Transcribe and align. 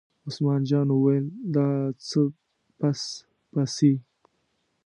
عثمان 0.27 0.61
جان 0.69 0.87
وویل: 0.91 1.25
د 1.53 1.55
څه 2.07 2.21
پس 2.79 2.99
پسي. 3.51 3.93